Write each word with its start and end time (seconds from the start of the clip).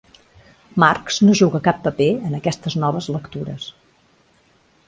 Marx 0.83 1.19
no 1.25 1.35
juga 1.41 1.61
cap 1.69 1.83
paper 1.89 2.09
en 2.31 2.39
aquestes 2.39 2.79
noves 2.85 3.11
lectures. 3.19 3.69